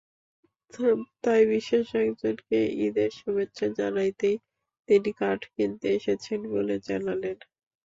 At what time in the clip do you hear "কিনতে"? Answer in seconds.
5.53-5.87